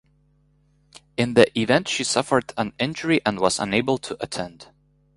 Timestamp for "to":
3.99-4.17